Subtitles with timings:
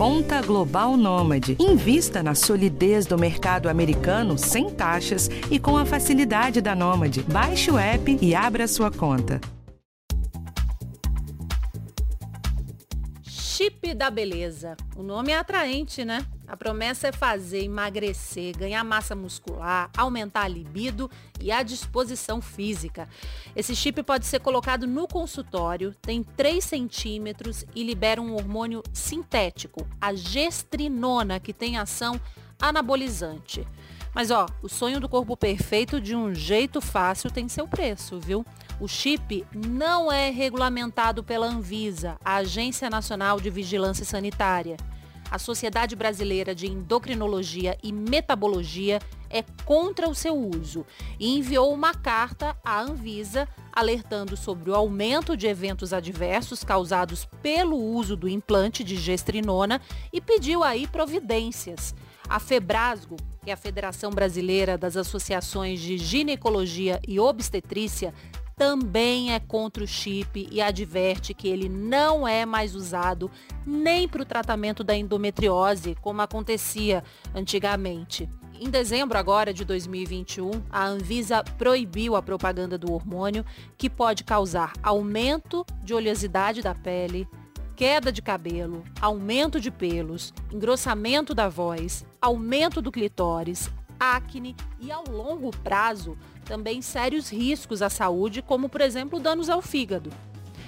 [0.00, 1.58] Conta Global Nômade.
[1.60, 7.22] Invista na solidez do mercado americano sem taxas e com a facilidade da Nômade.
[7.30, 9.38] Baixe o app e abra sua conta.
[13.90, 14.76] Chip da beleza.
[14.96, 16.24] O nome é atraente, né?
[16.46, 21.10] A promessa é fazer emagrecer, ganhar massa muscular, aumentar a libido
[21.40, 23.08] e a disposição física.
[23.54, 29.86] Esse chip pode ser colocado no consultório, tem 3 centímetros e libera um hormônio sintético,
[30.00, 32.20] a gestrinona, que tem ação
[32.60, 33.66] anabolizante.
[34.14, 38.44] Mas ó, o sonho do corpo perfeito de um jeito fácil tem seu preço, viu?
[38.80, 44.76] O chip não é regulamentado pela Anvisa, a Agência Nacional de Vigilância Sanitária
[45.30, 48.98] a Sociedade Brasileira de Endocrinologia e Metabologia
[49.30, 50.84] é contra o seu uso
[51.20, 57.76] e enviou uma carta à Anvisa alertando sobre o aumento de eventos adversos causados pelo
[57.76, 59.80] uso do implante de gestrinona
[60.12, 61.94] e pediu aí providências.
[62.30, 68.14] A Febrasgo, que é a Federação Brasileira das Associações de Ginecologia e Obstetrícia,
[68.56, 73.28] também é contra o chip e adverte que ele não é mais usado
[73.66, 77.02] nem para o tratamento da endometriose, como acontecia
[77.34, 78.28] antigamente.
[78.54, 83.44] Em dezembro agora de 2021, a Anvisa proibiu a propaganda do hormônio,
[83.76, 87.26] que pode causar aumento de oleosidade da pele,
[87.80, 95.02] queda de cabelo, aumento de pelos, engrossamento da voz, aumento do clitóris, acne e, ao
[95.08, 96.14] longo prazo,
[96.44, 100.12] também sérios riscos à saúde, como, por exemplo, danos ao fígado.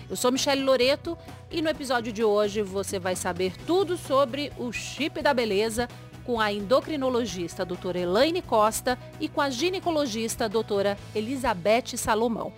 [0.09, 1.19] Eu sou Michelle Loreto
[1.51, 5.89] e no episódio de hoje você vai saber tudo sobre o chip da beleza
[6.25, 12.55] com a endocrinologista doutora Elaine Costa e com a ginecologista doutora Elizabeth Salomão.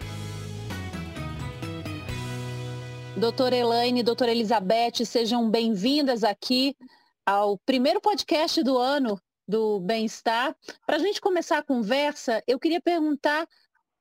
[3.17, 6.77] Doutora Elaine, doutora Elizabeth, sejam bem-vindas aqui
[7.25, 10.55] ao primeiro podcast do ano do bem-estar.
[10.85, 13.49] Para a gente começar a conversa, eu queria perguntar,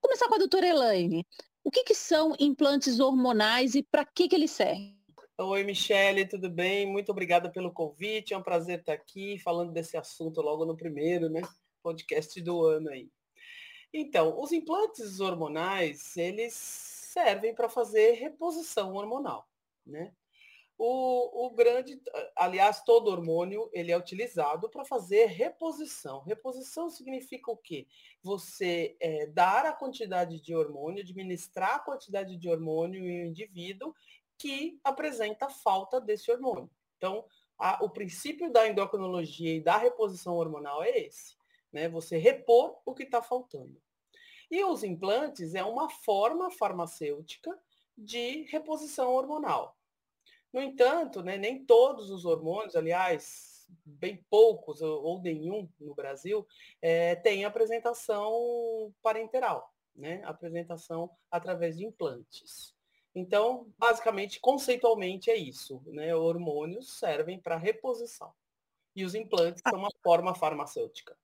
[0.02, 1.24] começar com a doutora Elaine,
[1.64, 4.98] o que, que são implantes hormonais e para que, que eles servem?
[5.38, 6.88] Oi, Michele, tudo bem?
[6.88, 8.34] Muito obrigada pelo convite.
[8.34, 11.42] É um prazer estar aqui falando desse assunto logo no primeiro, né?
[11.84, 13.10] Podcast do ano aí.
[13.94, 19.48] Então, os implantes hormonais, eles servem para fazer reposição hormonal,
[19.86, 20.14] né?
[20.76, 22.02] O, o, grande,
[22.36, 26.24] aliás, todo hormônio ele é utilizado para fazer reposição.
[26.24, 27.88] Reposição significa o quê?
[28.24, 33.94] Você é, dar a quantidade de hormônio, administrar a quantidade de hormônio em um indivíduo
[34.36, 36.70] que apresenta falta desse hormônio.
[36.98, 37.24] Então,
[37.58, 41.38] a, o princípio da endocrinologia e da reposição hormonal é esse,
[41.72, 41.88] né?
[41.88, 43.80] Você repor o que está faltando.
[44.54, 47.60] E os implantes é uma forma farmacêutica
[47.98, 49.76] de reposição hormonal.
[50.54, 56.46] No entanto, né, nem todos os hormônios, aliás, bem poucos ou, nenhum no Brasil,
[56.84, 60.22] é, têm apresentação parenteral, né?
[60.24, 62.76] apresentação através de implantes.
[63.16, 65.82] Então, basicamente, conceitualmente é isso.
[65.88, 66.14] Né?
[66.14, 68.32] Hormônios servem para reposição.
[68.96, 71.18] E os implantes são uma forma farmacêutica.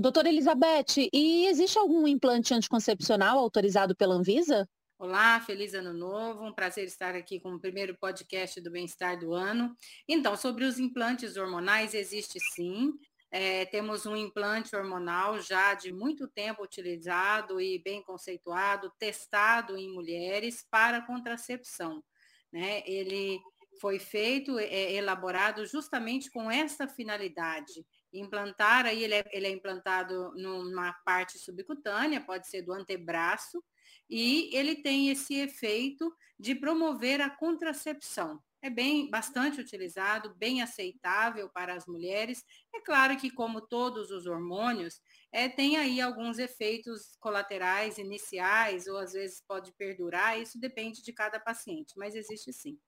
[0.00, 4.64] Doutora Elizabeth, e existe algum implante anticoncepcional autorizado pela Anvisa?
[4.96, 9.34] Olá, feliz ano novo, um prazer estar aqui com o primeiro podcast do bem-estar do
[9.34, 9.74] ano.
[10.08, 12.92] Então, sobre os implantes hormonais, existe sim.
[13.28, 19.92] É, temos um implante hormonal já de muito tempo utilizado e bem conceituado, testado em
[19.92, 22.04] mulheres para contracepção.
[22.52, 22.84] Né?
[22.86, 23.40] Ele
[23.80, 27.84] foi feito, é, elaborado justamente com essa finalidade.
[28.12, 33.62] Implantar, aí ele é, ele é implantado numa parte subcutânea, pode ser do antebraço,
[34.08, 38.42] e ele tem esse efeito de promover a contracepção.
[38.60, 42.44] É bem bastante utilizado, bem aceitável para as mulheres.
[42.74, 48.96] É claro que, como todos os hormônios, é, tem aí alguns efeitos colaterais iniciais, ou
[48.96, 52.78] às vezes pode perdurar, isso depende de cada paciente, mas existe sim.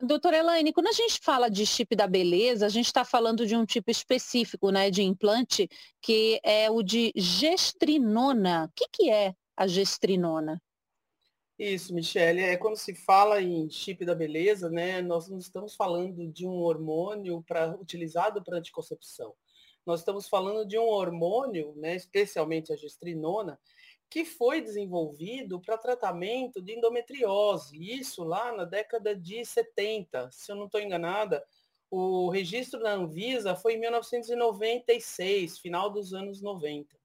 [0.00, 3.54] Doutora Elaine, quando a gente fala de chip da beleza, a gente está falando de
[3.54, 5.68] um tipo específico né, de implante,
[6.02, 8.64] que é o de gestrinona.
[8.64, 10.60] O que, que é a gestrinona?
[11.56, 16.26] Isso, Michele, é quando se fala em chip da beleza, né, nós não estamos falando
[16.26, 19.32] de um hormônio pra, utilizado para anticoncepção.
[19.86, 23.56] Nós estamos falando de um hormônio, né, especialmente a gestrinona,
[24.10, 27.76] que foi desenvolvido para tratamento de endometriose.
[27.76, 31.44] Isso lá na década de 70, se eu não estou enganada,
[31.90, 36.96] o registro da Anvisa foi em 1996, final dos anos 90.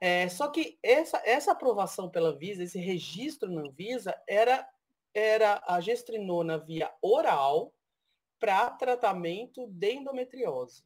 [0.00, 4.68] É, só que essa, essa aprovação pela Anvisa, esse registro na Anvisa, era,
[5.14, 7.72] era a gestrinona via oral
[8.38, 10.84] para tratamento de endometriose.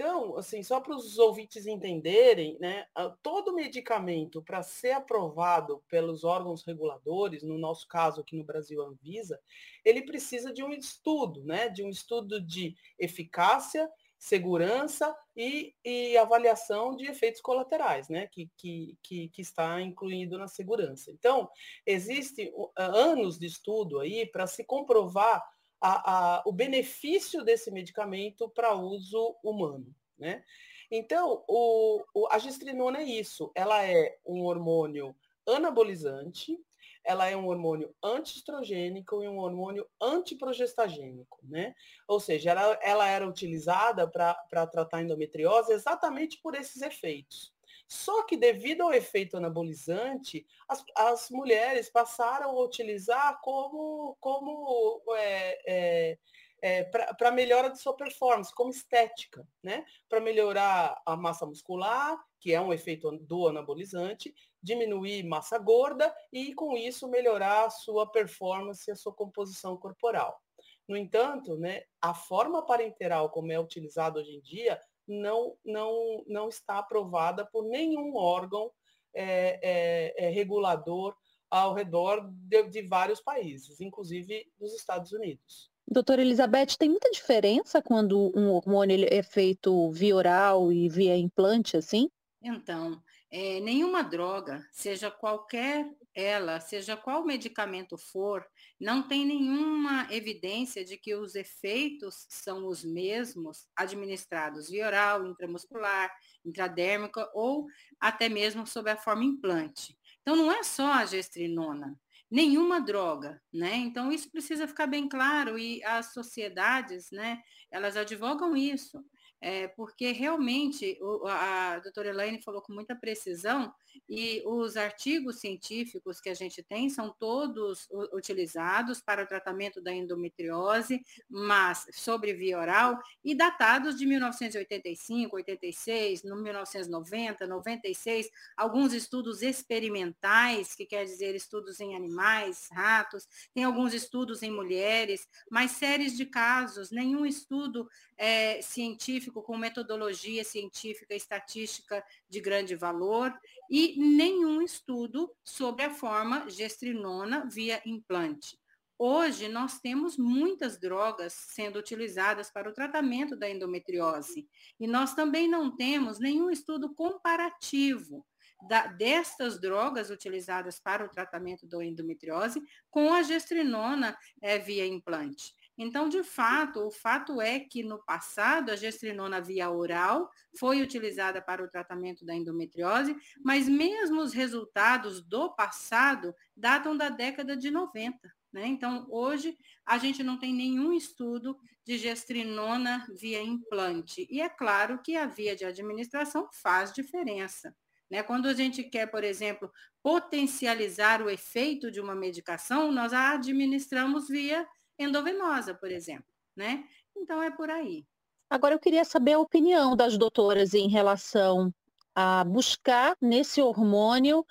[0.00, 2.86] Então, assim, só para os ouvintes entenderem, né,
[3.22, 8.86] todo medicamento para ser aprovado pelos órgãos reguladores, no nosso caso aqui no Brasil, a
[8.86, 9.38] Anvisa,
[9.84, 13.86] ele precisa de um estudo, né, de um estudo de eficácia,
[14.18, 20.48] segurança e, e avaliação de efeitos colaterais, né, que, que, que, que está incluído na
[20.48, 21.10] segurança.
[21.10, 21.46] Então,
[21.84, 25.46] existe anos de estudo aí para se comprovar
[25.80, 29.94] a, a, o benefício desse medicamento para uso humano.
[30.18, 30.44] Né?
[30.90, 35.14] Então, o, o, a gestrinona é isso, ela é um hormônio
[35.46, 36.58] anabolizante,
[37.04, 41.74] ela é um hormônio antiestrogênico e um hormônio antiprogestagênico, né?
[42.06, 47.54] Ou seja, ela, ela era utilizada para tratar endometriose exatamente por esses efeitos.
[47.90, 55.58] Só que devido ao efeito anabolizante, as, as mulheres passaram a utilizar como, como é,
[55.66, 56.18] é,
[56.62, 59.84] é, para melhora de sua performance, como estética, né?
[60.08, 64.32] Para melhorar a massa muscular, que é um efeito do anabolizante,
[64.62, 70.40] diminuir massa gorda e, com isso, melhorar a sua performance e a sua composição corporal.
[70.86, 76.48] No entanto, né, a forma parenteral como é utilizada hoje em dia não, não, não
[76.48, 78.70] está aprovada por nenhum órgão
[79.12, 81.16] é, é, é, regulador
[81.50, 85.68] ao redor de, de vários países, inclusive dos Estados Unidos.
[85.86, 91.76] Doutora Elizabeth, tem muita diferença quando um hormônio é feito via oral e via implante,
[91.76, 92.08] assim?
[92.40, 95.90] Então, é, nenhuma droga, seja qualquer
[96.20, 98.46] ela, seja qual medicamento for,
[98.78, 106.12] não tem nenhuma evidência de que os efeitos são os mesmos administrados via oral, intramuscular,
[106.44, 107.66] intradérmica ou
[107.98, 109.96] até mesmo sob a forma implante.
[110.20, 111.98] Então, não é só a gestrinona,
[112.30, 113.76] nenhuma droga, né?
[113.76, 117.40] Então, isso precisa ficar bem claro e as sociedades, né,
[117.70, 119.04] elas advogam isso
[119.40, 123.72] é, porque realmente o, a, doutora Elaine falou com muita precisão
[124.08, 129.92] e os artigos científicos que a gente tem são todos utilizados para o tratamento da
[129.92, 139.42] endometriose, mas sobre via oral e datados de 1985, 86, no 1990, 96, alguns estudos
[139.42, 146.16] experimentais, que quer dizer estudos em animais, ratos, tem alguns estudos em mulheres, mas séries
[146.16, 147.88] de casos, nenhum estudo
[148.18, 153.32] é, científico com metodologia científica e estatística de grande valor
[153.70, 158.58] e nenhum estudo sobre a forma gestrinona via implante.
[158.98, 164.46] Hoje, nós temos muitas drogas sendo utilizadas para o tratamento da endometriose
[164.78, 168.26] e nós também não temos nenhum estudo comparativo
[168.68, 175.54] da, destas drogas utilizadas para o tratamento da endometriose com a gestrinona é, via implante.
[175.82, 181.40] Então, de fato, o fato é que no passado a gestrinona via oral foi utilizada
[181.40, 187.70] para o tratamento da endometriose, mas mesmo os resultados do passado datam da década de
[187.70, 188.30] 90.
[188.52, 188.66] Né?
[188.66, 189.56] Então, hoje,
[189.86, 194.28] a gente não tem nenhum estudo de gestrinona via implante.
[194.30, 197.74] E é claro que a via de administração faz diferença.
[198.10, 198.22] Né?
[198.22, 199.72] Quando a gente quer, por exemplo,
[200.02, 204.68] potencializar o efeito de uma medicação, nós a administramos via
[205.00, 206.84] endovenosa, por exemplo, né?
[207.16, 208.04] Então é por aí.
[208.48, 211.72] Agora eu queria saber a opinião das doutoras em relação
[212.14, 214.44] a buscar nesse hormônio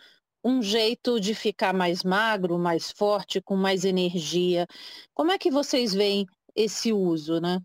[0.43, 4.65] um jeito de ficar mais magro, mais forte, com mais energia.
[5.13, 6.25] Como é que vocês veem
[6.55, 7.59] esse uso, né?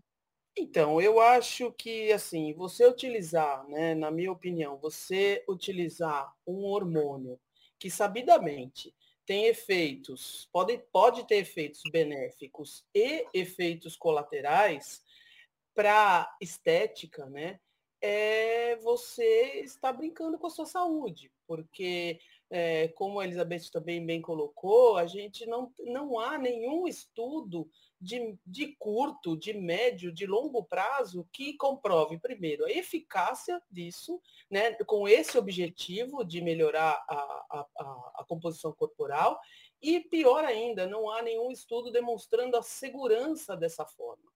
[0.57, 7.39] Então, eu acho que, assim, você utilizar, né, na minha opinião, você utilizar um hormônio
[7.77, 8.93] que sabidamente
[9.25, 15.03] tem efeitos, pode, pode ter efeitos benéficos e efeitos colaterais
[15.73, 17.59] para estética, né?
[18.01, 24.21] É você está brincando com a sua saúde, porque é, como a Elizabeth também bem
[24.21, 30.63] colocou, a gente não, não há nenhum estudo de, de curto, de médio, de longo
[30.63, 38.11] prazo que comprove, primeiro, a eficácia disso, né, com esse objetivo de melhorar a, a,
[38.17, 39.39] a composição corporal,
[39.81, 44.31] e pior ainda, não há nenhum estudo demonstrando a segurança dessa forma.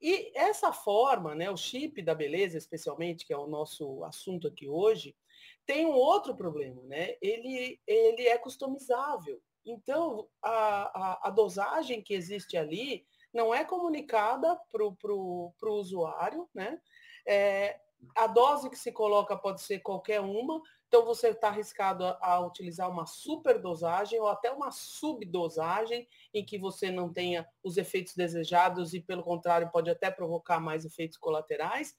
[0.00, 4.68] E essa forma, né, o chip da beleza, especialmente, que é o nosso assunto aqui
[4.68, 5.16] hoje,
[5.66, 7.16] tem um outro problema, né?
[7.20, 9.40] Ele, ele é customizável.
[9.64, 16.80] Então, a, a, a dosagem que existe ali não é comunicada para o usuário, né?
[17.26, 17.80] É,
[18.14, 22.46] a dose que se coloca pode ser qualquer uma, então você está arriscado a, a,
[22.46, 28.94] utilizar uma superdosagem ou até uma subdosagem, em que você não tenha os efeitos desejados
[28.94, 31.96] e, pelo contrário, pode até provocar mais efeitos colaterais.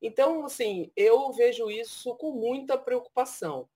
[0.00, 3.68] Então, assim, eu vejo isso com muita preocupação.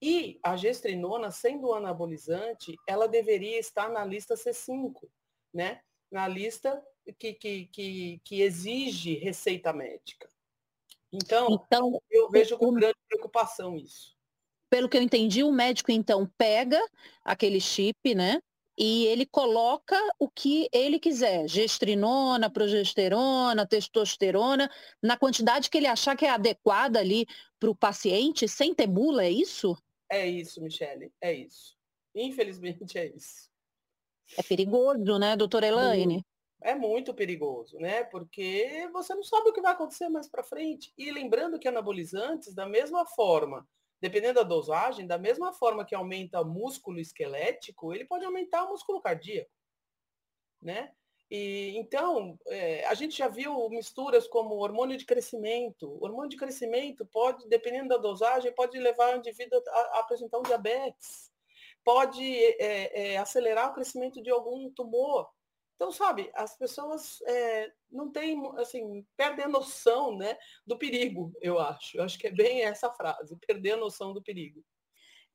[0.00, 5.08] E a gestrinona, sendo anabolizante, ela deveria estar na lista C5,
[5.52, 5.80] né?
[6.10, 6.84] Na lista
[7.18, 10.28] que, que, que, que exige receita médica.
[11.12, 14.14] Então, então eu vejo com o, grande preocupação isso.
[14.68, 16.80] Pelo que eu entendi, o médico então pega
[17.24, 18.40] aquele chip, né?
[18.76, 24.70] E ele coloca o que ele quiser, gestrinona, progesterona, testosterona,
[25.02, 27.26] na quantidade que ele achar que é adequada ali
[27.58, 29.76] para o paciente, sem ter bula, é isso?
[30.10, 31.76] É isso, Michele, é isso.
[32.14, 33.48] Infelizmente é isso.
[34.36, 36.24] É perigoso, né, doutora Elaine?
[36.64, 38.04] é muito perigoso, né?
[38.04, 40.92] Porque você não sabe o que vai acontecer mais para frente.
[40.96, 43.68] E lembrando que anabolizantes, da mesma forma,
[44.04, 48.68] dependendo da dosagem, da mesma forma que aumenta o músculo esquelético, ele pode aumentar o
[48.68, 49.50] músculo cardíaco,
[50.60, 50.92] né?
[51.30, 55.88] E, então, é, a gente já viu misturas como hormônio de crescimento.
[55.88, 60.38] O hormônio de crescimento pode, dependendo da dosagem, pode levar o indivíduo a, a apresentar
[60.38, 61.32] um diabetes,
[61.82, 62.22] pode
[62.60, 65.30] é, é, acelerar o crescimento de algum tumor.
[65.74, 71.58] Então, sabe, as pessoas é, não têm, assim, perdem a noção né, do perigo, eu
[71.58, 71.96] acho.
[71.96, 74.64] Eu acho que é bem essa frase, perder a noção do perigo.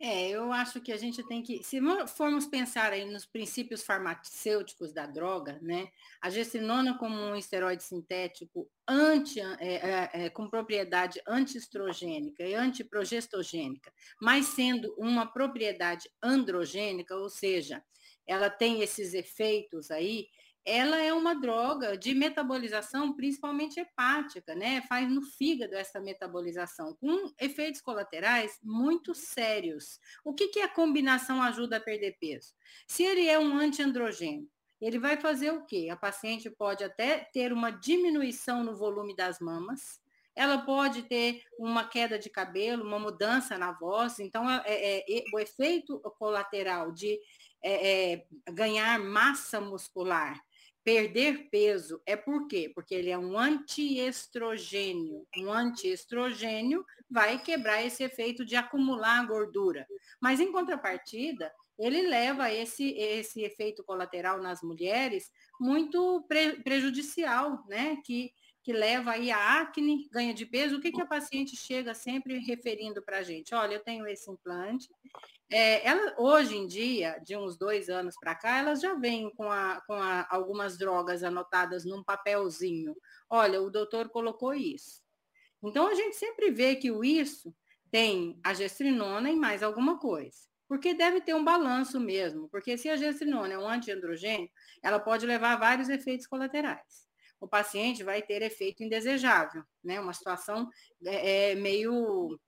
[0.02, 1.78] É, eu acho que a gente tem que, se
[2.08, 5.90] formos pensar aí nos princípios farmacêuticos da droga, né,
[6.22, 13.92] a gestrinona como um esteroide sintético anti, é, é, é, com propriedade antiestrogênica e antiprogestogênica,
[14.22, 17.84] mas sendo uma propriedade androgênica, ou seja,
[18.30, 20.28] ela tem esses efeitos aí,
[20.64, 24.84] ela é uma droga de metabolização, principalmente hepática, né?
[24.84, 30.00] Faz no fígado essa metabolização, com efeitos colaterais muito sérios.
[30.24, 32.54] O que, que a combinação ajuda a perder peso?
[32.88, 34.48] Se ele é um antiandrogênio,
[34.80, 35.88] ele vai fazer o quê?
[35.92, 40.00] A paciente pode até ter uma diminuição no volume das mamas,
[40.40, 44.20] ela pode ter uma queda de cabelo, uma mudança na voz.
[44.20, 47.20] Então, é, é, é, o efeito colateral de
[47.64, 50.40] é, é, ganhar massa muscular,
[50.84, 52.72] perder peso, é por quê?
[52.74, 55.28] Porque ele é um antiestrogênio.
[55.38, 59.86] Um antiestrogênio vai quebrar esse efeito de acumular gordura.
[60.22, 67.98] Mas, em contrapartida, ele leva esse, esse efeito colateral nas mulheres muito pre, prejudicial, né?
[68.06, 71.94] Que que leva aí a acne, ganha de peso, o que, que a paciente chega
[71.94, 73.56] sempre referindo para a gente?
[73.56, 74.88] Olha, eu tenho esse implante.
[75.52, 79.52] É, ela, hoje em dia, de uns dois anos para cá, elas já vêm com,
[79.52, 82.96] a, com a, algumas drogas anotadas num papelzinho.
[83.30, 85.02] Olha, o doutor colocou isso.
[85.64, 87.54] Então, a gente sempre vê que o isso
[87.92, 90.38] tem a gestrinona e mais alguma coisa.
[90.68, 94.50] Porque deve ter um balanço mesmo, porque se a gestrinona é um antiandrogênio,
[94.84, 100.00] ela pode levar a vários efeitos colaterais o paciente vai ter efeito indesejável, né?
[100.00, 100.70] Uma situação
[101.06, 102.40] é, é meio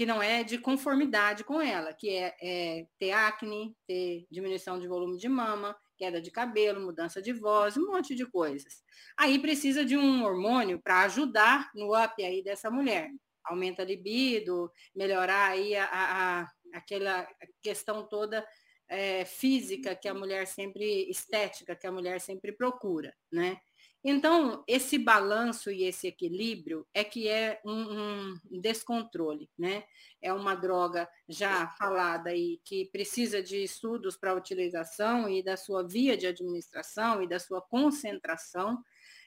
[0.00, 4.88] que não é de conformidade com ela, que é, é, ter acne, ter diminuição de
[4.88, 8.82] volume de mama, queda de cabelo, mudança de voz, um monte de coisas.
[9.14, 13.10] Aí precisa de um hormônio para ajudar no up aí dessa mulher.
[13.44, 17.28] Aumenta a libido, melhorar aí a, a, a aquela
[17.62, 18.42] questão toda
[18.88, 23.60] é, física que a mulher sempre, estética que a mulher sempre procura, né?
[24.02, 29.84] Então, esse balanço e esse equilíbrio é que é um, um, descontrole, né?
[30.22, 35.86] É uma droga já falada e que precisa de estudos para utilização e da sua
[35.86, 38.82] via de administração e da sua concentração.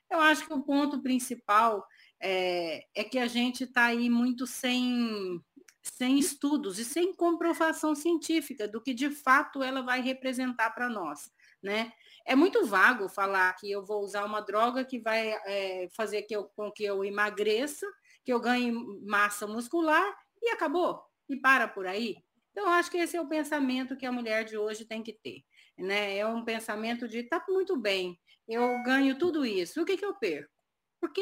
[0.09, 1.85] Eu acho que o ponto principal
[2.19, 5.39] é, é que a gente está aí muito sem,
[5.83, 11.31] sem estudos e sem comprovação científica do que de fato ela vai representar para nós,
[11.61, 11.91] né?
[12.25, 16.35] É muito vago falar que eu vou usar uma droga que vai é, fazer que
[16.35, 17.85] eu, com que eu emagreça,
[18.23, 18.71] que eu ganhe
[19.05, 21.01] massa muscular e acabou.
[21.29, 22.17] E para por aí.
[22.51, 25.43] Então, acho que esse é o pensamento que a mulher de hoje tem que ter.
[25.77, 26.17] Né?
[26.17, 30.13] É um pensamento de tá muito bem, eu ganho tudo isso, o que, que eu
[30.13, 30.51] perco?
[30.99, 31.21] Porque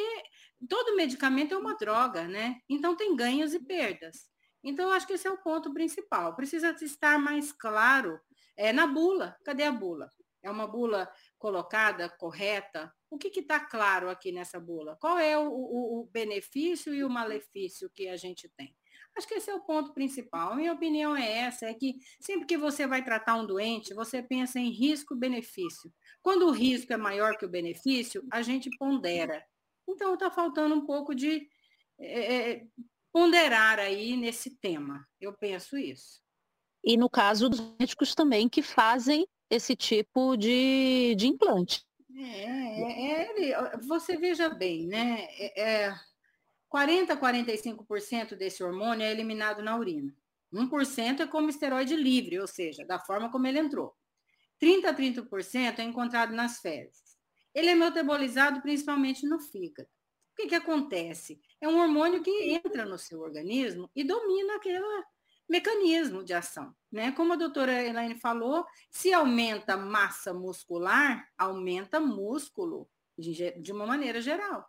[0.68, 2.60] todo medicamento é uma droga, né?
[2.70, 4.30] Então tem ganhos e perdas.
[4.64, 6.36] Então, acho que esse é o ponto principal.
[6.36, 8.20] Precisa estar mais claro
[8.56, 9.36] é, na bula.
[9.44, 10.08] Cadê a bula?
[10.44, 12.94] É uma bula colocada, correta?
[13.10, 14.98] O que está claro aqui nessa bula?
[15.00, 18.76] Qual é o, o, o, benefício e o malefício que a gente tem?
[19.16, 20.56] Acho que esse é o ponto principal.
[20.56, 24.60] Minha opinião é essa, é que sempre que você vai tratar um doente, você pensa
[24.60, 25.92] em risco-benefício.
[26.24, 29.44] Quando o risco é maior que o benefício, a gente pondera.
[29.88, 31.48] Então está faltando um pouco de
[32.00, 32.64] é,
[33.12, 35.06] ponderar aí nesse tema.
[35.20, 36.22] Eu penso isso.
[36.84, 41.86] E no caso dos médicos também que fazem esse tipo de, de implante.
[42.18, 45.28] É, é, você veja bem, né?
[45.58, 45.94] É,
[46.70, 50.16] 40 a 45% desse hormônio é eliminado na urina.
[50.54, 53.94] 1% é como esteroide livre, ou seja, da forma como ele entrou.
[54.58, 57.18] 30 a 30% é encontrado nas fezes.
[57.54, 59.90] Ele é metabolizado principalmente no fígado.
[60.32, 61.42] O que, que acontece?
[61.60, 64.80] É um hormônio que entra no seu organismo e domina aquele
[65.52, 66.74] mecanismo de ação.
[66.90, 67.12] Né?
[67.12, 74.22] Como a doutora Elaine falou, se aumenta massa muscular, aumenta músculo de, de uma maneira
[74.22, 74.66] geral.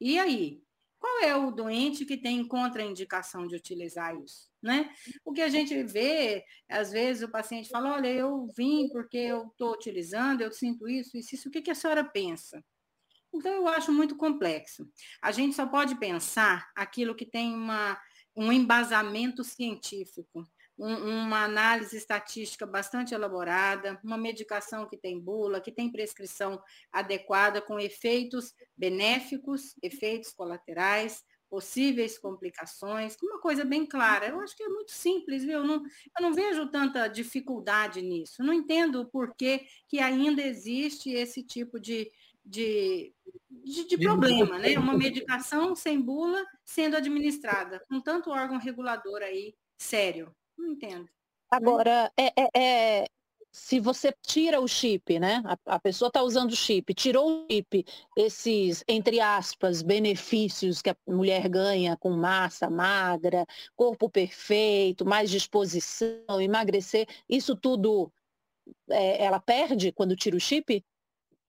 [0.00, 0.60] E aí?
[0.98, 4.48] Qual é o doente que tem contraindicação de utilizar isso?
[4.62, 4.90] Né?
[5.22, 9.48] O que a gente vê, às vezes o paciente fala, olha, eu vim porque eu
[9.48, 12.64] estou utilizando, eu sinto isso, isso, isso, o que, que a senhora pensa?
[13.34, 14.88] Então, eu acho muito complexo.
[15.20, 18.00] A gente só pode pensar aquilo que tem uma,
[18.36, 20.46] um embasamento científico,
[20.78, 26.60] um, uma análise estatística bastante elaborada, uma medicação que tem bula, que tem prescrição
[26.92, 34.26] adequada, com efeitos benéficos, efeitos colaterais, possíveis complicações, uma coisa bem clara.
[34.26, 35.58] Eu acho que é muito simples, viu?
[35.58, 38.42] Eu não, eu não vejo tanta dificuldade nisso.
[38.42, 42.10] Não entendo o porquê que ainda existe esse tipo de,
[42.44, 43.12] de,
[43.48, 44.78] de, de problema, né?
[44.78, 50.34] Uma medicação sem bula sendo administrada, com tanto órgão regulador aí sério.
[50.56, 51.08] Não entendo.
[51.50, 53.06] Agora, é, é, é,
[53.50, 55.42] se você tira o chip, né?
[55.44, 57.84] A, a pessoa está usando o chip, tirou o chip,
[58.16, 63.46] esses, entre aspas, benefícios que a mulher ganha com massa magra,
[63.76, 68.12] corpo perfeito, mais disposição, emagrecer, isso tudo
[68.90, 70.84] é, ela perde quando tira o chip?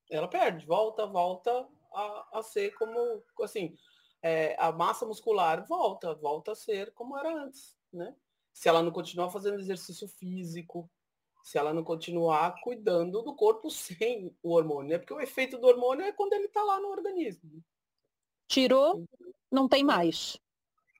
[0.09, 3.75] Ela perde, volta, volta a, a ser como, assim,
[4.21, 8.15] é, a massa muscular volta, volta a ser como era antes, né?
[8.53, 10.89] Se ela não continuar fazendo exercício físico,
[11.43, 14.97] se ela não continuar cuidando do corpo sem o hormônio, né?
[14.97, 17.63] Porque o efeito do hormônio é quando ele está lá no organismo.
[18.47, 19.05] Tirou,
[19.51, 20.39] não tem mais.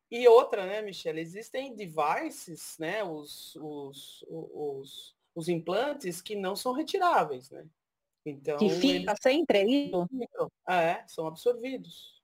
[0.10, 6.74] E outra, né, Michelle, existem devices, né, os, os, os, os implantes que não são
[6.74, 7.68] retiráveis, né?
[8.26, 9.20] Então, que fica eles...
[9.22, 9.92] sempre aí?
[10.68, 12.16] É, são absorvidos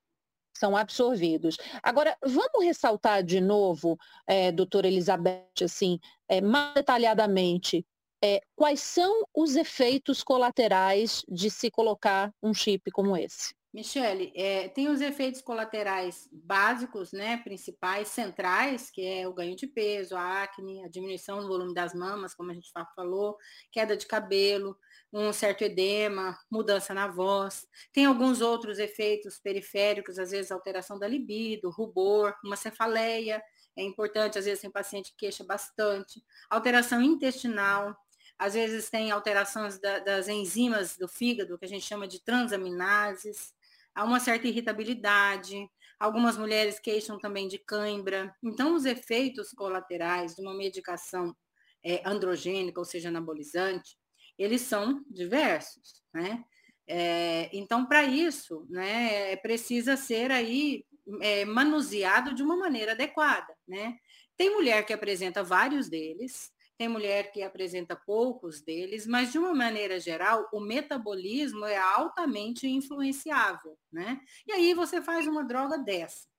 [0.53, 1.57] são absorvidos.
[1.81, 7.83] Agora, vamos ressaltar de novo, é, doutora Elizabeth, assim, é, mais detalhadamente,
[8.23, 13.55] é, quais são os efeitos colaterais de se colocar um chip como esse?
[13.73, 19.65] Michele, é, tem os efeitos colaterais básicos, né, principais, centrais, que é o ganho de
[19.65, 23.37] peso, a acne, a diminuição do volume das mamas, como a gente falou,
[23.71, 24.77] queda de cabelo,
[25.13, 27.67] um certo edema, mudança na voz.
[27.91, 33.43] Tem alguns outros efeitos periféricos, às vezes alteração da libido, rubor, uma cefaleia,
[33.75, 37.95] é importante, às vezes tem paciente que queixa bastante, alteração intestinal,
[38.37, 43.53] às vezes tem alterações da, das enzimas do fígado, que a gente chama de transaminases,
[43.93, 45.69] há uma certa irritabilidade,
[45.99, 48.35] algumas mulheres queixam também de cãibra.
[48.43, 51.35] Então, os efeitos colaterais de uma medicação
[51.83, 53.97] é, androgênica, ou seja, anabolizante,
[54.41, 56.43] eles são diversos, né?
[56.87, 60.83] É, então, para isso, né, precisa ser aí
[61.21, 63.97] é, manuseado de uma maneira adequada, né?
[64.35, 69.53] Tem mulher que apresenta vários deles, tem mulher que apresenta poucos deles, mas de uma
[69.53, 74.19] maneira geral, o metabolismo é altamente influenciável, né?
[74.47, 76.30] E aí você faz uma droga dessa.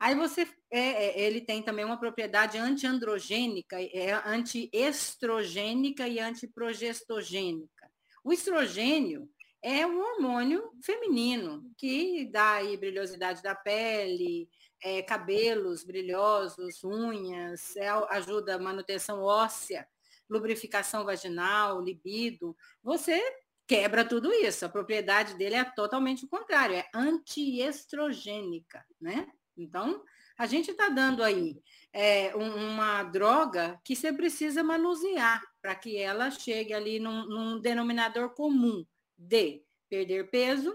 [0.00, 7.92] Aí você, é, é, ele tem também uma propriedade antiandrogênica, é, antiestrogênica e antiprogestogênica.
[8.24, 9.28] O estrogênio
[9.62, 14.48] é um hormônio feminino que dá aí brilhosidade da pele,
[14.82, 19.86] é, cabelos brilhosos, unhas, é, ajuda a manutenção óssea,
[20.30, 22.56] lubrificação vaginal, libido.
[22.82, 23.20] Você
[23.66, 24.64] quebra tudo isso.
[24.64, 29.30] A propriedade dele é totalmente o contrário, é antiestrogênica, né?
[29.62, 30.02] Então,
[30.38, 31.60] a gente está dando aí
[31.92, 38.30] é, uma droga que você precisa manusear para que ela chegue ali num, num denominador
[38.30, 38.84] comum
[39.18, 40.74] de perder peso,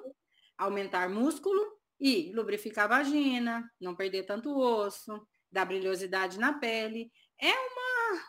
[0.58, 7.12] aumentar músculo e lubrificar a vagina, não perder tanto osso, dar brilhosidade na pele.
[7.42, 8.22] É uma,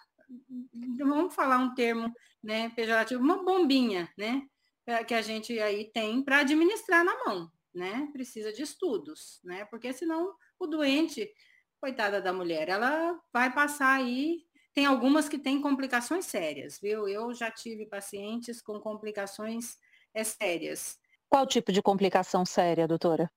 [0.98, 4.42] vamos falar um termo né, pejorativo, uma bombinha, né?
[5.08, 8.08] Que a gente aí tem para administrar na mão, né?
[8.12, 9.64] Precisa de estudos, né?
[9.64, 11.30] Porque senão o doente,
[11.80, 14.44] coitada da mulher, ela vai passar aí.
[14.74, 17.08] Tem algumas que têm complicações sérias, viu?
[17.08, 19.76] Eu já tive pacientes com complicações
[20.12, 20.98] é, sérias.
[21.28, 23.30] Qual tipo de complicação séria, doutora?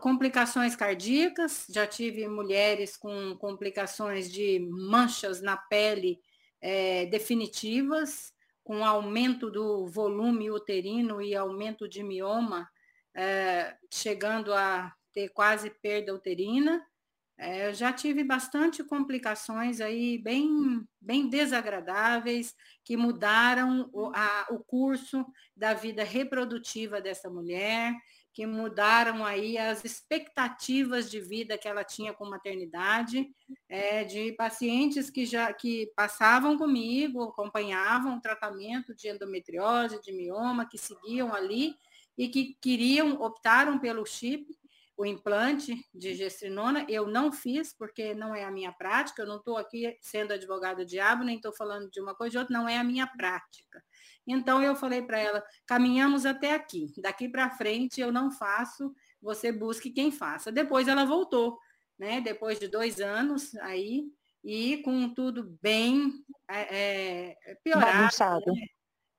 [0.00, 6.18] Complicações cardíacas, já tive mulheres com complicações de manchas na pele
[6.62, 8.32] é, definitivas,
[8.64, 12.70] com aumento do volume uterino e aumento de mioma,
[13.14, 16.84] é, chegando a ter quase perda uterina.
[17.36, 25.24] É, já tive bastante complicações aí bem, bem desagradáveis, que mudaram o, a, o curso
[25.56, 27.94] da vida reprodutiva dessa mulher,
[28.32, 33.28] que mudaram aí as expectativas de vida que ela tinha com maternidade,
[33.68, 40.68] é, de pacientes que já que passavam comigo, acompanhavam o tratamento de endometriose, de mioma,
[40.68, 41.74] que seguiam ali
[42.16, 44.46] e que queriam, optaram pelo chip,
[45.00, 46.84] o implante de gestrinona.
[46.86, 50.84] Eu não fiz, porque não é a minha prática, eu não estou aqui sendo advogado
[50.84, 53.82] diabo, nem estou falando de uma coisa ou de outra, não é a minha prática.
[54.26, 59.50] Então eu falei para ela, caminhamos até aqui, daqui para frente eu não faço, você
[59.50, 60.52] busque quem faça.
[60.52, 61.58] Depois ela voltou,
[61.98, 62.20] né?
[62.20, 64.04] Depois de dois anos aí,
[64.44, 66.12] e com tudo bem
[66.46, 68.52] é, é piorado.
[68.52, 68.66] Né?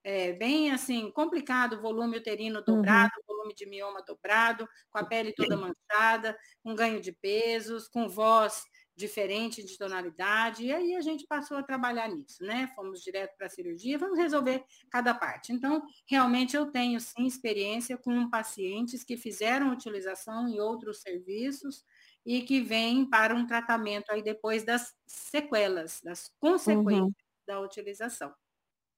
[0.04, 3.31] É, bem assim, complicado, volume uterino dobrado, uhum.
[3.42, 8.64] Volume de mioma dobrado, com a pele toda manchada, com ganho de pesos, com voz
[8.96, 12.72] diferente de tonalidade, e aí a gente passou a trabalhar nisso, né?
[12.76, 15.52] Fomos direto para a cirurgia, vamos resolver cada parte.
[15.52, 21.84] Então, realmente eu tenho sim experiência com pacientes que fizeram utilização em outros serviços
[22.26, 27.14] e que vêm para um tratamento aí depois das sequelas, das consequências uhum.
[27.48, 28.32] da utilização.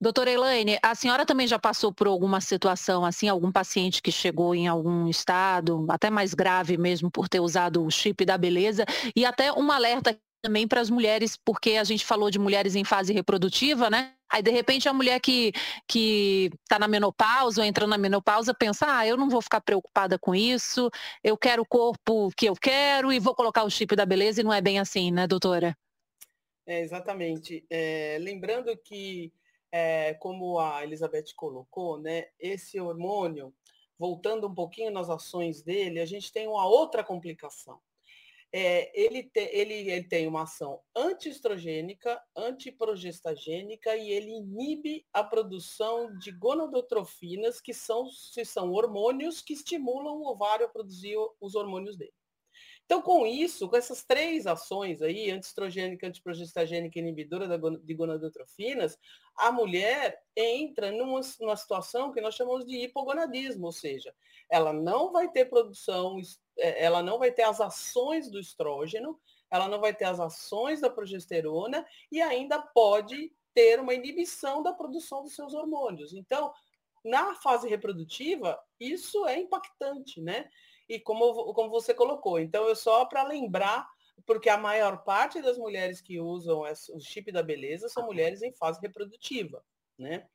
[0.04, 4.54] Doutora Elaine, a senhora também já passou por alguma situação assim, algum paciente que chegou
[4.54, 8.84] em algum estado, até mais grave mesmo, por ter usado o chip da beleza,
[9.16, 12.84] e até um alerta também para as mulheres, porque a gente falou de mulheres em
[12.84, 14.12] fase reprodutiva, né?
[14.30, 15.54] Aí, de repente, a mulher que
[15.88, 20.20] que está na menopausa ou entrando na menopausa pensa, ah, eu não vou ficar preocupada
[20.20, 20.90] com isso,
[21.24, 24.44] eu quero o corpo que eu quero e vou colocar o chip da beleza, e
[24.44, 25.74] não é bem assim, né, doutora?
[26.68, 27.66] É, exatamente.
[27.70, 29.32] É, lembrando que
[29.74, 33.52] é, como a Elizabeth colocou, né, esse hormônio,
[33.98, 37.82] voltando um pouquinho nas ações dele, a gente tem uma outra complicação.
[38.56, 46.16] É, ele, te, ele, ele tem uma ação antiestrogênica, antiprogestagênica e ele inibe a produção
[46.20, 51.98] de gonadotrofinas, que são, que são hormônios que estimulam o ovário a produzir os hormônios
[51.98, 52.14] dele.
[52.86, 57.48] Então, com isso, com essas três ações aí, antiestrogênica, antiprogestagênica e inibidora
[57.80, 58.98] de gonadotrofinas,
[59.38, 64.14] a mulher entra numa, numa situação que nós chamamos de hipogonadismo, ou seja,
[64.50, 66.18] ela não vai ter produção,
[66.58, 69.20] é, ela não vai ter as ações do estrógeno,
[69.50, 74.74] ela não vai ter as ações da progesterona e ainda pode ter uma inibição da
[74.74, 76.14] produção dos seus hormônios.
[76.14, 76.52] Então,
[77.04, 80.50] na fase reprodutiva, isso é impactante, né?
[80.88, 82.40] E como, como você colocou.
[82.40, 83.88] Então, eu só para lembrar,
[84.26, 88.54] porque a maior parte das mulheres que usam o chip da beleza são mulheres em
[88.54, 89.64] fase reprodutiva,
[89.98, 90.28] né?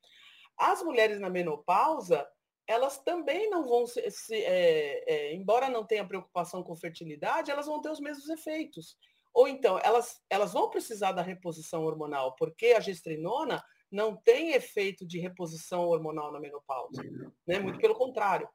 [0.57, 2.29] As mulheres na menopausa,
[2.67, 7.67] elas também não vão se, se é, é, embora não tenha preocupação com fertilidade, elas
[7.67, 8.97] vão ter os mesmos efeitos.
[9.33, 15.07] Ou então, elas, elas vão precisar da reposição hormonal, porque a gestrinona não tem efeito
[15.07, 17.03] de reposição hormonal na menopausa,
[17.47, 17.59] né?
[17.59, 18.49] Muito pelo contrário.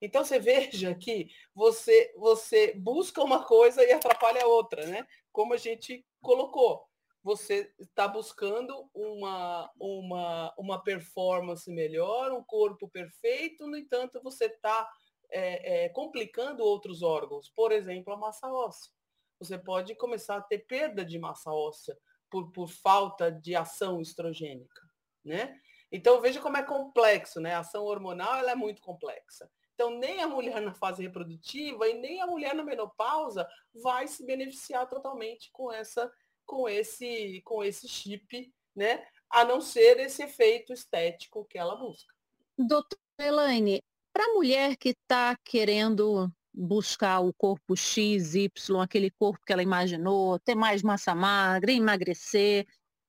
[0.00, 5.06] Então você veja que você, você busca uma coisa e atrapalha a outra, né?
[5.32, 6.86] Como a gente colocou.
[7.22, 14.88] Você está buscando uma, uma, uma performance melhor, um corpo perfeito, no entanto, você está
[15.30, 18.92] é, é, complicando outros órgãos, por exemplo, a massa óssea.
[19.40, 21.96] Você pode começar a ter perda de massa óssea
[22.30, 24.80] por, por falta de ação estrogênica,
[25.24, 25.58] né?
[25.90, 27.54] Então veja como é complexo, né?
[27.54, 29.50] A ação hormonal ela é muito complexa.
[29.78, 34.26] Então, nem a mulher na fase reprodutiva e nem a mulher na menopausa vai se
[34.26, 36.10] beneficiar totalmente com essa
[36.44, 39.06] com esse com esse chip, né?
[39.30, 42.12] A não ser esse efeito estético que ela busca.
[42.58, 43.80] Doutora Elaine,
[44.12, 49.62] para a mulher que está querendo buscar o corpo X, Y, aquele corpo que ela
[49.62, 52.66] imaginou, ter mais massa magra, emagrecer,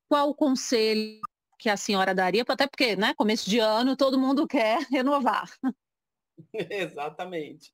[0.07, 1.19] qual o conselho
[1.57, 2.45] que a senhora daria?
[2.47, 5.49] Até porque, né, começo de ano, todo mundo quer renovar.
[6.69, 7.73] Exatamente.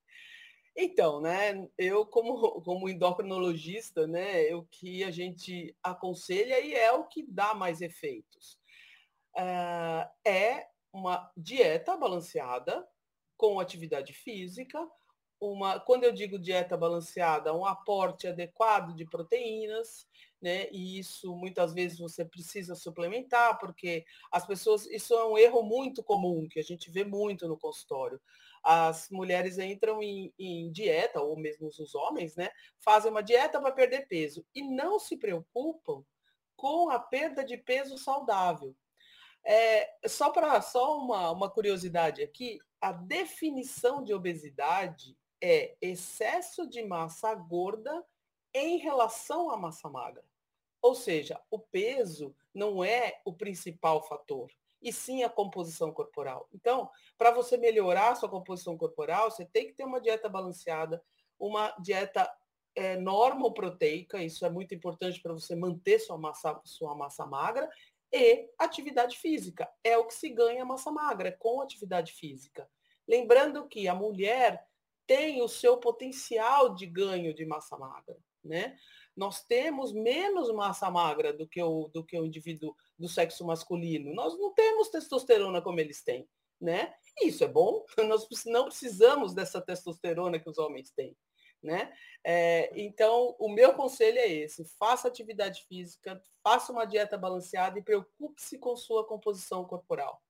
[0.76, 7.04] Então, né, eu como, como endocrinologista, né, o que a gente aconselha e é o
[7.04, 8.58] que dá mais efeitos.
[9.34, 12.86] Uh, é uma dieta balanceada
[13.38, 14.78] com atividade física,
[15.40, 20.06] uma, quando eu digo dieta balanceada, um aporte adequado de proteínas,
[20.40, 20.68] né?
[20.70, 26.02] E isso muitas vezes você precisa suplementar, porque as pessoas, isso é um erro muito
[26.02, 28.20] comum que a gente vê muito no consultório
[28.68, 32.50] as mulheres entram em, em, dieta, ou mesmo os homens, né?
[32.80, 36.04] Fazem uma dieta para perder peso e não se preocupam
[36.56, 38.74] com a perda de peso saudável.
[39.44, 46.82] É, só para só uma, uma curiosidade aqui, a definição de obesidade é excesso de
[46.82, 48.04] massa gorda
[48.52, 50.24] em relação à massa magra.
[50.82, 54.50] Ou seja, o peso não é o principal fator,
[54.82, 56.48] e sim a composição corporal.
[56.52, 61.02] Então, para você melhorar a sua composição corporal, você tem que ter uma dieta balanceada,
[61.38, 62.30] uma dieta
[62.74, 62.96] é,
[63.54, 67.68] proteica, isso é muito importante para você manter sua massa, sua massa magra,
[68.12, 69.68] e atividade física.
[69.82, 72.68] É o que se ganha massa magra, com atividade física.
[73.08, 74.64] Lembrando que a mulher
[75.06, 78.76] tem o seu potencial de ganho de massa magra, né?
[79.16, 84.14] Nós temos menos massa magra do que o, do que o indivíduo do sexo masculino.
[84.14, 86.28] Nós não temos testosterona como eles têm,
[86.60, 86.94] né?
[87.22, 87.84] Isso é bom.
[88.08, 91.16] Nós não precisamos dessa testosterona que os homens têm,
[91.62, 91.92] né?
[92.24, 97.82] É, então, o meu conselho é esse: faça atividade física, faça uma dieta balanceada e
[97.82, 100.22] preocupe-se com sua composição corporal,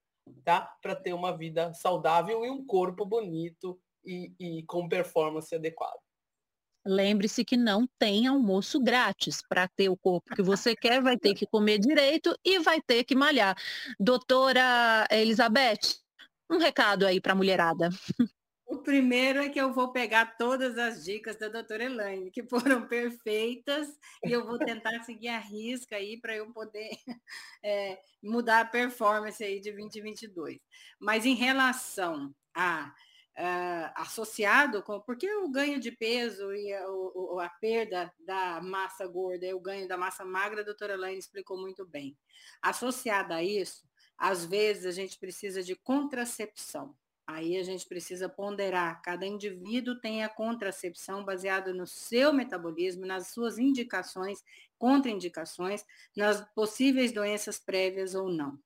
[0.44, 0.76] tá?
[0.82, 6.05] Para ter uma vida saudável e um corpo bonito e, e com performance adequada.
[6.86, 9.42] Lembre-se que não tem almoço grátis.
[9.48, 13.02] Para ter o corpo que você quer, vai ter que comer direito e vai ter
[13.04, 13.56] que malhar.
[13.98, 15.98] Doutora Elizabeth,
[16.50, 17.90] um recado aí para a mulherada.
[18.68, 22.86] O primeiro é que eu vou pegar todas as dicas da doutora Elaine, que foram
[22.88, 23.88] perfeitas,
[24.24, 26.90] e eu vou tentar seguir a risca aí para eu poder
[27.62, 30.58] é, mudar a performance aí de 2022.
[30.98, 32.92] Mas em relação a
[33.38, 35.00] uh, associado com.
[35.00, 39.60] Porque o ganho de peso e a, o, a, perda da massa gorda e o
[39.60, 42.16] ganho da massa magra, a doutora Elaine explicou muito bem.
[42.62, 43.84] Associada a isso,
[44.16, 46.94] às vezes a gente precisa de contracepção.
[47.26, 49.02] Aí a gente precisa ponderar.
[49.02, 54.44] Cada indivíduo tem a contracepção baseada no seu metabolismo, nas suas indicações,
[54.78, 55.84] contraindicações,
[56.16, 58.56] nas possíveis doenças prévias ou não.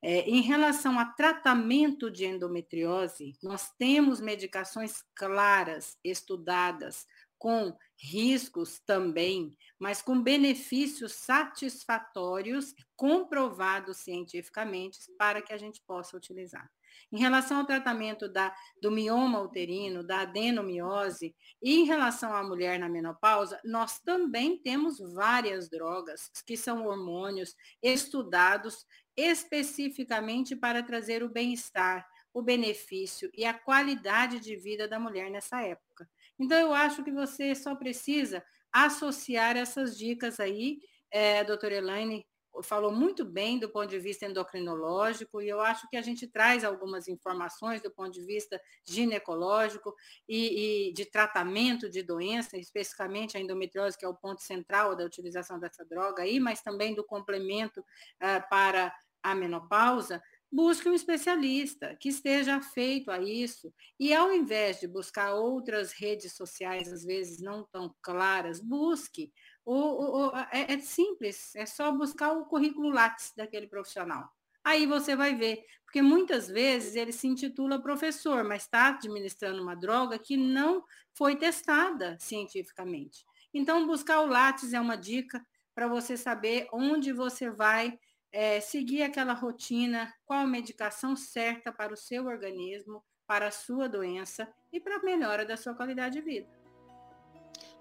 [0.00, 7.06] É, em relação a tratamento de endometriose, nós temos medicações claras, estudadas,
[7.38, 16.68] com riscos também, mas com benefícios satisfatórios, comprovados cientificamente, para que a gente possa utilizar.
[17.12, 22.78] Em relação ao tratamento da, do mioma uterino, da adenomiose, e em relação à mulher
[22.78, 28.84] na menopausa, nós também temos várias drogas, que são hormônios estudados
[29.18, 35.60] especificamente para trazer o bem-estar, o benefício e a qualidade de vida da mulher nessa
[35.60, 36.08] época.
[36.38, 40.78] Então, eu acho que você só precisa associar essas dicas aí.
[41.10, 42.24] É, a doutora Elaine
[42.62, 46.64] falou muito bem do ponto de vista endocrinológico, e eu acho que a gente traz
[46.64, 49.94] algumas informações do ponto de vista ginecológico
[50.28, 55.04] e, e de tratamento de doença, especificamente a endometriose, que é o ponto central da
[55.04, 61.94] utilização dessa droga aí, mas também do complemento uh, para a menopausa, busque um especialista
[62.00, 63.72] que esteja afeito a isso.
[63.98, 69.32] E ao invés de buscar outras redes sociais, às vezes não tão claras, busque.
[69.64, 74.28] O, o, é, é, simples, é só buscar o currículo Lattes daquele profissional.
[74.64, 79.74] Aí você vai ver, porque muitas vezes ele se intitula professor, mas está administrando uma
[79.74, 83.24] droga que não foi testada cientificamente.
[83.52, 87.98] Então, buscar o Lattes é uma dica para você saber onde você vai
[88.32, 93.88] é, seguir aquela rotina, qual a medicação certa para o seu organismo, para a sua
[93.88, 96.48] doença e para a melhora da sua qualidade de vida.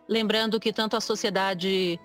[0.07, 1.99] Lembrando que tanto a Sociedade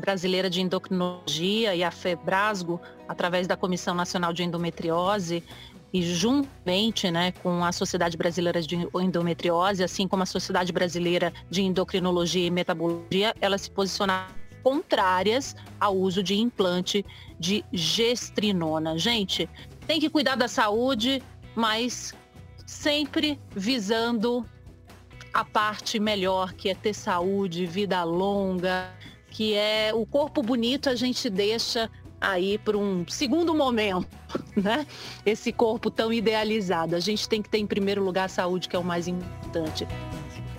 [0.00, 5.44] Brasileira de Endocrinologia e a FEBRASGO, através da Comissão Nacional de Endometriose,
[5.92, 11.62] e juntamente né, com a Sociedade Brasileira de Endometriose, assim como a Sociedade Brasileira de
[11.62, 17.04] Endocrinologia e Metabologia, elas se posicionaram contrárias ao uso de implante
[17.38, 18.96] de gestrinona.
[18.98, 19.48] Gente,
[19.86, 21.22] tem que cuidar da saúde,
[21.54, 22.14] mas
[22.66, 24.44] sempre visando
[25.32, 28.90] a parte melhor, que é ter saúde, vida longa,
[29.30, 34.06] que é o corpo bonito a gente deixa aí para um segundo momento,
[34.54, 34.86] né?
[35.26, 36.94] Esse corpo tão idealizado.
[36.94, 39.86] A gente tem que ter em primeiro lugar a saúde, que é o mais importante.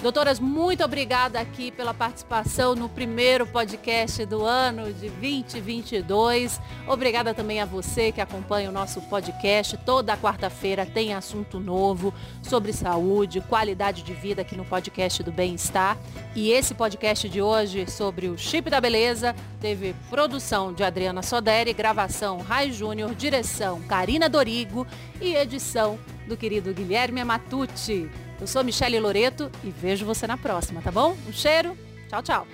[0.03, 6.59] Doutoras, muito obrigada aqui pela participação no primeiro podcast do ano de 2022.
[6.85, 9.77] Obrigada também a você que acompanha o nosso podcast.
[9.85, 15.97] Toda quarta-feira tem assunto novo sobre saúde, qualidade de vida aqui no podcast do Bem-Estar.
[16.35, 21.71] E esse podcast de hoje sobre o chip da beleza teve produção de Adriana Soderi,
[21.71, 24.85] gravação Rai Júnior, direção Karina Dorigo
[25.21, 28.11] e edição do querido Guilherme Matucci.
[28.39, 31.15] Eu sou Michele Loreto e vejo você na próxima, tá bom?
[31.27, 31.77] Um cheiro.
[32.09, 32.47] Tchau, tchau.